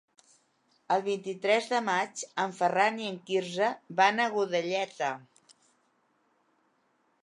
El 0.95 1.03
vint-i-tres 1.07 1.67
de 1.73 1.81
maig 1.91 2.25
en 2.45 2.57
Ferran 2.61 2.99
i 3.03 3.07
en 3.11 3.21
Quirze 3.29 3.71
van 4.03 4.25
a 4.25 4.29
Godelleta. 4.35 5.15